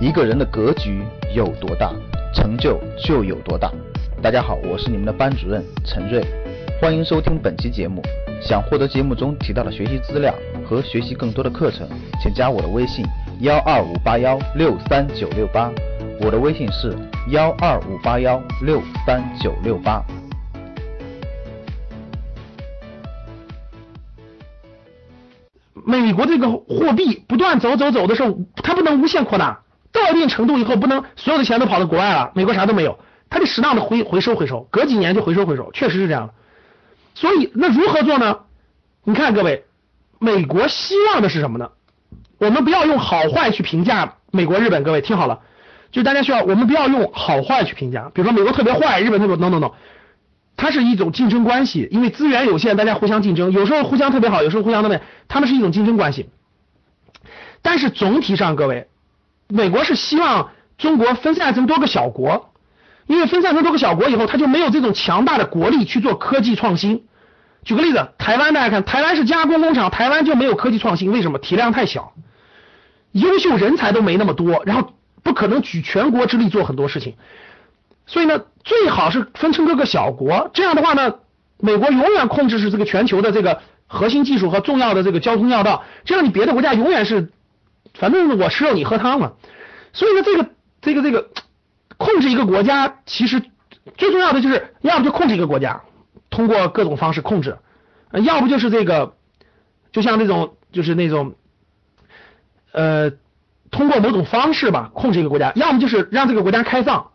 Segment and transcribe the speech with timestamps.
[0.00, 1.02] 一个人的格局
[1.34, 1.92] 有多大，
[2.32, 3.68] 成就就有多大。
[4.22, 6.24] 大家好，我是你们的班主任陈瑞，
[6.80, 8.00] 欢迎收听本期节目。
[8.40, 10.32] 想获得节目中提到的学习资料
[10.64, 11.88] 和学习更多的课程，
[12.22, 13.04] 请加我的微信
[13.40, 15.68] 幺二五八幺六三九六八。
[16.20, 16.96] 我的微信是
[17.30, 20.00] 幺二五八幺六三九六八。
[25.84, 29.62] 美国这个货币不断走走走的时候，它不能无限扩大，
[29.92, 32.98] 到一定程度以后，不能所有的钱都跑到国外了，美国啥都没有，
[33.30, 36.34] 他得适当的回回收回收，隔几年就回收回收，确实是这样的。
[37.14, 38.40] 所以那如何做呢？
[39.04, 39.64] 你看各位，
[40.18, 41.70] 美国希望的是什么呢？
[42.38, 45.40] 我们不要用好坏去评价美国、日本，各位听好了，
[45.90, 49.72] 就大家需要我们不要用好坏去评价，比如说美国特别坏，日本特别 no no no，
[50.56, 56.28] 它是一种竞争关系，因为资源有限，大家互相竞争，有时候互相特别好，有时候互相特别，他们是一种竞争关系。
[57.62, 58.86] 但是总体上，各位，
[59.48, 62.52] 美国是希望中国分散成多个小国，
[63.06, 67.04] 因为分散成多个小国以后，它就没有这种强大的国力去做科技创新。
[67.64, 71.38] 举个例子，台湾大家看，台湾是加工工厂，台湾就没有科技创新，为什么？
[71.38, 72.12] 体量太小，
[73.12, 77.14] 优秀人才都没那么多，然后不可能举全国之力做很多事情。
[78.06, 81.14] 所以呢，最好是分成各个小国，这样的话呢，
[81.58, 87.32] 美国永远控制是这个全球的这个核心技术和重要的这个交通要道，这样你别的国家永远是，
[87.94, 89.32] 反正我吃肉你喝汤嘛。
[89.92, 90.50] 所以说，这个
[90.80, 91.30] 这个这个
[91.96, 93.42] 控制一个国家，其实
[93.96, 95.82] 最重要的就是要不就控制一个国家。
[96.30, 97.56] 通过各种方式控制，
[98.10, 99.14] 呃要不就是这个，
[99.92, 101.34] 就像这种，就是那种，
[102.70, 103.12] 呃，
[103.70, 107.12] 通过某种方式吧控制一个国家，要么就是让这个国家开放，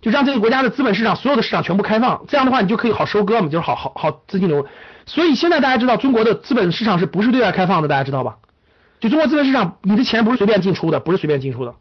[0.00, 4.66] 就让这个国家的资本市场所有的市场全部开放，这样的话你就可以好收割嘛，就是好好好资金流。
[5.04, 7.88] 所以现在大家知道中国的资本市场是不是对外开放的？
[7.88, 8.38] 大家知道吧？
[9.00, 11.74] 就中国资本市场，你的钱不是随便进出的，不是随便进出的，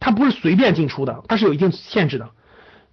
[0.00, 2.30] 它不是随便进出的，它是有一定限制的。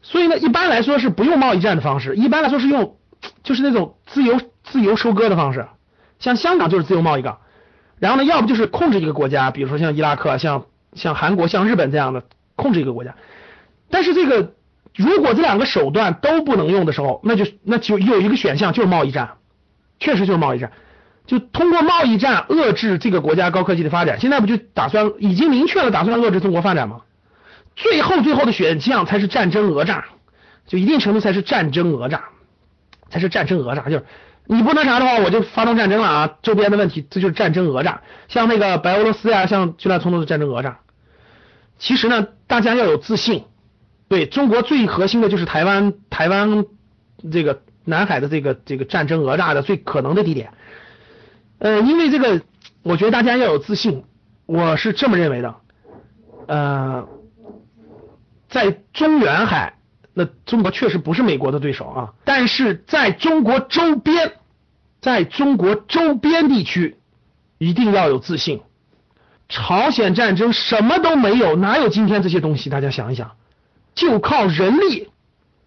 [0.01, 2.97] 所以呢，一般来说是不用贸易战的方式，一般来说是用
[3.43, 5.67] 就是那种自由自由收割的方式，
[6.19, 7.39] 像香港就是自由贸易港，
[7.97, 12.23] 然后呢，要不就是控制一个国家，比如说像伊拉克、像像韩国、像日本这样的
[12.55, 13.15] 控制一个国家。
[13.89, 14.53] 但是这个
[14.95, 19.37] 如果这两个手段都不能用的时候，那就那就有一个选项就是贸易战，
[19.99, 20.71] 确实就是贸易战，
[21.27, 24.19] 就通过贸易战遏制这个国家高科技的发展。
[24.19, 27.01] 现在不就打算已经明确了打算遏制中国发展吗？
[27.75, 30.05] 最后最后的选项才是战争讹诈，
[30.65, 32.23] 就一定程度才是战争讹诈，
[33.11, 34.05] 才是战争讹诈，就是
[34.47, 36.37] 你不那啥的话，我就发动战争了啊！
[36.41, 38.01] 周边的问题，这就是战争讹诈。
[38.29, 40.79] 像那个白俄罗斯呀，像巨大冲突的战争讹诈。
[41.77, 43.43] 其实呢，大家要有自信。
[44.07, 46.65] 对中国最核心的就是台湾，台湾
[47.29, 50.53] 这个南海的这个这个战争讹诈的最可能的地点。
[51.59, 52.41] 呃，因为这个，
[52.83, 54.03] 我觉得大家要有自信，
[54.45, 55.55] 我是这么认为的。
[56.47, 57.07] 呃。
[58.49, 59.73] 在中远海，
[60.13, 62.13] 那中国确实不是美国的对手啊。
[62.23, 64.35] 但是在中国周边，
[65.01, 66.95] 在中国周边地区，
[67.57, 68.61] 一定要有自信。
[69.49, 72.69] 朝鲜战争什么都没有，哪有今天这些东西？
[72.69, 73.31] 大家想一想，
[73.95, 75.09] 就靠人力，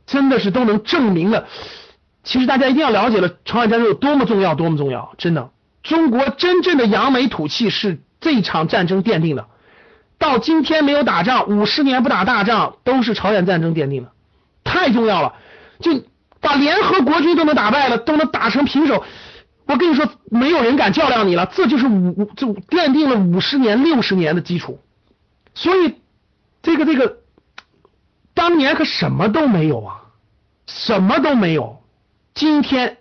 [0.07, 1.49] 真的是都能证明了。
[2.25, 5.15] 其实大家一定要了解了朝鲜战争有多么重要，多么重要。
[5.19, 5.51] 真的，
[5.83, 9.47] 中国真正的扬眉吐气是这场战争奠定的。
[10.19, 14.13] 到今天没有打仗，五十年不打大仗，都是朝鲜战争奠定的，
[14.65, 15.35] 太重要了。
[15.81, 16.05] 就
[16.41, 19.03] 把联合国军都能打败了，都能打成平手，
[19.65, 21.47] 我跟你说，没有人敢较量你了。
[21.47, 24.79] 这就是五，就奠定了五十年、六十年的基础。
[25.55, 25.95] 所以，
[26.63, 27.17] 这个这个，
[28.35, 30.03] 当年可什么都没有啊，
[30.67, 31.83] 什么都没有。
[32.35, 32.99] 今天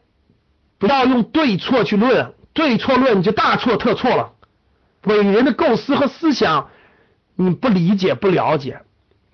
[0.77, 4.33] 不要用对错去论，对错论你就大错特错了。
[5.05, 6.67] 伟人的构思和思想。
[7.41, 8.81] 你不理解不了解，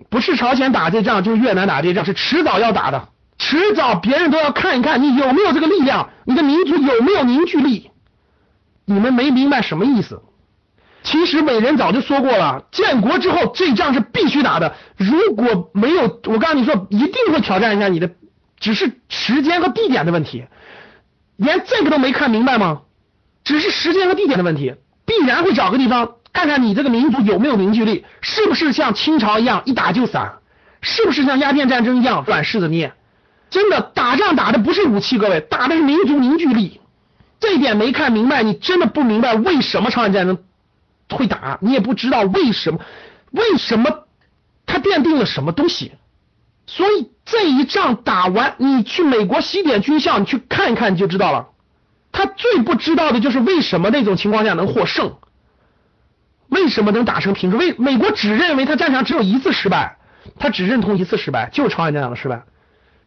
[0.08, 7.90] 不是朝鲜打这仗，就是越南打这仗，是迟早要打的，迟早别人都要看一看你有没有这个力量，你的民族有没有凝聚力。
[8.84, 10.22] 你们没明白什么意思？
[11.02, 18.08] 其实伟人早就说过了，建国之后这仗是必须打的，如果没有，我告诉你说，一定会挑战一下你的，
[18.60, 20.44] 只是时间和地点的问题，
[21.34, 22.82] 连这个都没看明白吗？
[23.46, 24.74] 只是时间和地点的问题，
[25.06, 26.16] 必然会找个地方。
[26.32, 30.40] 看看你这个民族有没有凝聚力，是不是像清朝一样一打就散，
[30.82, 32.92] 是不是像鸦片战争一样软柿子捏？
[33.48, 36.80] 真的打仗打的不是武器，各位打的是民族凝聚力。
[37.38, 40.38] 这一点没看明白，你真的不明白为什么朝鲜战争
[41.08, 42.80] 会打，你也不知道为什么，
[43.30, 44.06] 为什么
[44.66, 45.92] 他奠定了什么东西。
[46.66, 51.46] 所以这一仗打完，你去美国西点军校，你去看一看你就知道了。
[52.16, 55.18] 他最不知道的就是为什么那种情况下能获胜。
[56.48, 57.58] 为什么能打成平手？
[57.58, 59.98] 为美国只认为他战场只有一次失败，
[60.38, 62.44] 他只认同一次失败，就是朝鲜战场的失败。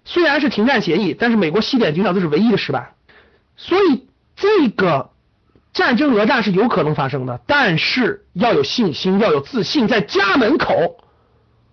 [0.06, 2.94] 虽然是停战协议，但是美国西点军校这是唯一的失败。
[3.58, 5.10] 所以这个
[5.74, 11.04] 战争讹诈是有可能发生的，但是要有信心，要有自信，在家门口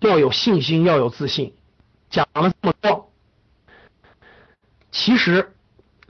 [0.00, 1.52] 要有信心，要有自信。
[2.08, 3.12] 讲了这么多，
[4.90, 5.52] 其实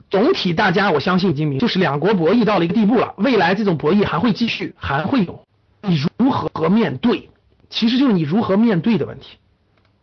[0.08, 5.44] 总体大家我相信已经明，就是两国博弈到了一个地步了，未来这种博弈还会继续，还会有。
[5.82, 7.28] 你如何面对？
[7.68, 9.38] 其实就是你如何面对的问题。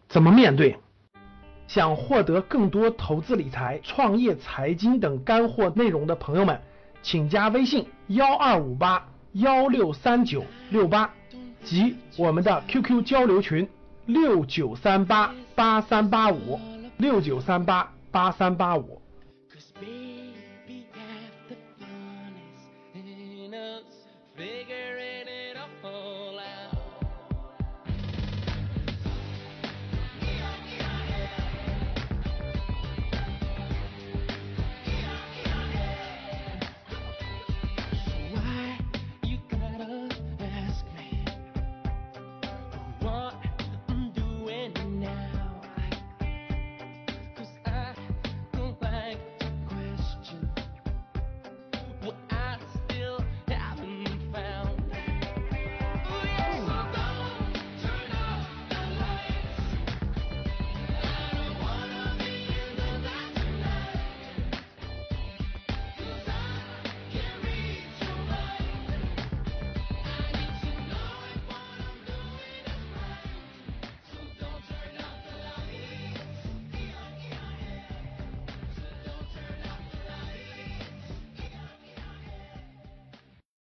[0.10, 0.78] 怎么面对？
[1.68, 6.60] 想获得更多投资理财、创业、财经等干货内容的朋友们，
[7.02, 11.10] 请加微信幺二五八幺六三九六八
[11.64, 13.68] 及我们的 QQ 交流群
[14.06, 16.60] 六九三八八三八五
[16.98, 19.02] 六九三八八三八五。
[19.84, 20.33] be.